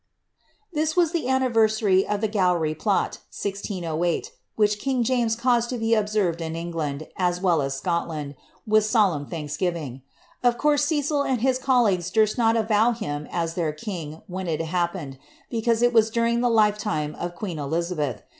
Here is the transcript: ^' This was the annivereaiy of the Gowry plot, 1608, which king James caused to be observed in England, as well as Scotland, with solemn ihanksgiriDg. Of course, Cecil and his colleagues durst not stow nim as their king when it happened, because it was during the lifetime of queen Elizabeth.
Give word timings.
^' 0.01 0.03
This 0.73 0.95
was 0.97 1.11
the 1.11 1.25
annivereaiy 1.25 2.07
of 2.07 2.21
the 2.21 2.27
Gowry 2.27 2.73
plot, 2.73 3.19
1608, 3.29 4.31
which 4.55 4.79
king 4.79 5.03
James 5.03 5.35
caused 5.35 5.69
to 5.69 5.77
be 5.77 5.93
observed 5.93 6.41
in 6.41 6.55
England, 6.55 7.07
as 7.17 7.39
well 7.39 7.61
as 7.61 7.75
Scotland, 7.75 8.33
with 8.65 8.83
solemn 8.83 9.27
ihanksgiriDg. 9.27 10.01
Of 10.43 10.57
course, 10.57 10.85
Cecil 10.85 11.21
and 11.21 11.41
his 11.41 11.59
colleagues 11.59 12.09
durst 12.09 12.35
not 12.35 12.55
stow 12.65 12.95
nim 12.99 13.27
as 13.31 13.53
their 13.53 13.73
king 13.73 14.23
when 14.25 14.47
it 14.47 14.59
happened, 14.61 15.19
because 15.51 15.83
it 15.83 15.93
was 15.93 16.09
during 16.09 16.41
the 16.41 16.49
lifetime 16.49 17.13
of 17.13 17.35
queen 17.35 17.59
Elizabeth. 17.59 18.23